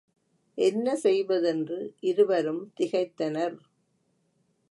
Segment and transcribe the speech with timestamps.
[0.57, 1.77] என்ன செய்வதென்று
[2.01, 3.57] இருவரும் திகைத்தனர்.